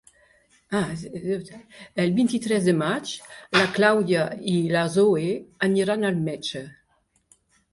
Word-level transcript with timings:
El 2.03 2.13
vint-i-tres 2.15 2.65
de 2.69 2.75
maig 2.79 3.13
na 3.59 3.63
Clàudia 3.75 4.25
i 4.55 4.57
na 4.73 4.87
Zoè 4.97 5.29
aniran 5.69 6.09
al 6.11 6.19
metge. 6.31 6.65